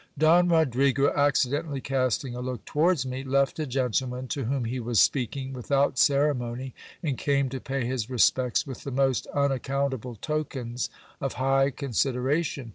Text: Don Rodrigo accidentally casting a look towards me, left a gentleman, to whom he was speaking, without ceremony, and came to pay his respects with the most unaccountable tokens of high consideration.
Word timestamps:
Don 0.17 0.49
Rodrigo 0.49 1.13
accidentally 1.15 1.79
casting 1.79 2.35
a 2.35 2.39
look 2.41 2.65
towards 2.65 3.05
me, 3.05 3.23
left 3.23 3.59
a 3.59 3.67
gentleman, 3.67 4.27
to 4.29 4.45
whom 4.45 4.65
he 4.65 4.79
was 4.79 4.99
speaking, 4.99 5.53
without 5.53 5.99
ceremony, 5.99 6.73
and 7.03 7.19
came 7.19 7.49
to 7.49 7.59
pay 7.59 7.85
his 7.85 8.09
respects 8.09 8.65
with 8.65 8.83
the 8.83 8.89
most 8.89 9.27
unaccountable 9.27 10.15
tokens 10.15 10.89
of 11.19 11.33
high 11.33 11.69
consideration. 11.69 12.69